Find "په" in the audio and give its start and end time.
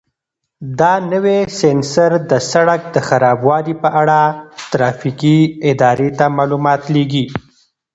3.83-3.89